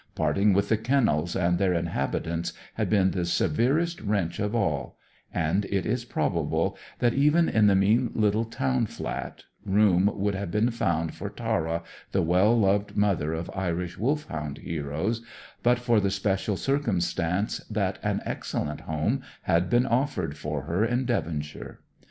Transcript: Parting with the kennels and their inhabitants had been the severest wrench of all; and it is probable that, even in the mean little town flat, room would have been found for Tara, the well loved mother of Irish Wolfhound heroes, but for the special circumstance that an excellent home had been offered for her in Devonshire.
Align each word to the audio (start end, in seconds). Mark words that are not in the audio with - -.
Parting 0.15 0.51
with 0.53 0.69
the 0.69 0.77
kennels 0.77 1.35
and 1.35 1.59
their 1.59 1.75
inhabitants 1.75 2.53
had 2.73 2.89
been 2.89 3.11
the 3.11 3.23
severest 3.23 4.01
wrench 4.01 4.39
of 4.39 4.55
all; 4.55 4.97
and 5.31 5.65
it 5.65 5.85
is 5.85 6.05
probable 6.05 6.75
that, 6.97 7.13
even 7.13 7.47
in 7.47 7.67
the 7.67 7.75
mean 7.75 8.09
little 8.15 8.45
town 8.45 8.87
flat, 8.87 9.43
room 9.63 10.09
would 10.15 10.33
have 10.33 10.49
been 10.49 10.71
found 10.71 11.13
for 11.13 11.29
Tara, 11.29 11.83
the 12.13 12.23
well 12.23 12.57
loved 12.59 12.97
mother 12.97 13.33
of 13.35 13.51
Irish 13.55 13.95
Wolfhound 13.95 14.57
heroes, 14.57 15.21
but 15.61 15.77
for 15.77 15.99
the 15.99 16.09
special 16.09 16.57
circumstance 16.57 17.59
that 17.69 17.99
an 18.01 18.23
excellent 18.25 18.81
home 18.81 19.21
had 19.43 19.69
been 19.69 19.85
offered 19.85 20.35
for 20.35 20.63
her 20.63 20.83
in 20.83 21.05
Devonshire. 21.05 21.79